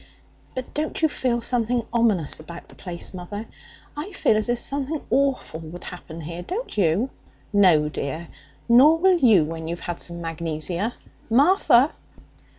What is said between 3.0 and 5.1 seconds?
mother? I feel as if something